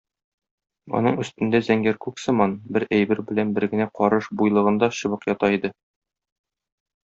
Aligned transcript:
Аның 0.99 1.19
өстендә 1.23 1.61
зәңгәр 1.67 1.99
күк 2.07 2.23
сыман 2.23 2.57
бер 2.77 2.87
әйбер 2.99 3.23
белән 3.33 3.53
бер 3.61 3.69
генә 3.77 3.89
карыш 4.03 4.33
буйлыгында 4.41 4.93
чыбык 5.01 5.33
ята 5.35 5.55
иде. 5.61 5.75